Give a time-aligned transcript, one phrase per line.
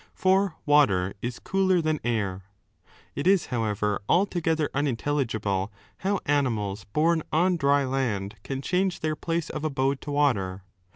[0.15, 2.45] For water is cooler than air.
[3.13, 9.15] It is, however, altogether unintelligible how animals bom 2 on dry land can change their
[9.15, 10.63] place of abode to water.